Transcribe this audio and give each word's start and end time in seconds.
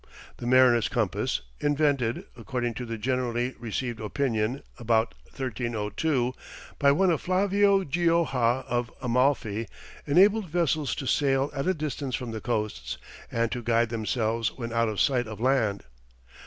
The 0.37 0.47
mariner's 0.47 0.87
compass, 0.89 1.41
invented, 1.59 2.23
according 2.35 2.73
to 2.73 2.87
the 2.87 2.97
generally 2.97 3.53
received 3.59 3.99
opinion, 3.99 4.63
about 4.79 5.13
1302, 5.25 6.33
by 6.79 6.91
one 6.91 7.15
Flavio 7.19 7.83
Gioja 7.83 8.65
of 8.67 8.89
Amalfi, 9.03 9.67
enabled 10.07 10.49
vessels 10.49 10.95
to 10.95 11.05
sail 11.05 11.51
at 11.53 11.67
a 11.67 11.75
distance 11.75 12.15
from 12.15 12.31
the 12.31 12.41
coasts, 12.41 12.97
and 13.31 13.51
to 13.51 13.61
guide 13.61 13.89
themselves 13.89 14.51
when 14.57 14.73
out 14.73 14.89
of 14.89 14.99
sight 14.99 15.27
of 15.27 15.39
land. 15.39 15.83